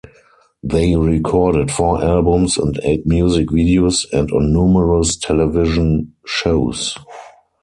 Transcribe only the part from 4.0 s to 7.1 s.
and on numerous television shows.